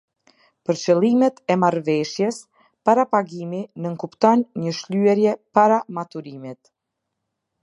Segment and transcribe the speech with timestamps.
[0.69, 2.39] Për qëllimet e Marrëveshjes,
[2.91, 6.77] “Parapagimi' nënkupton një shlyerje para maturimit.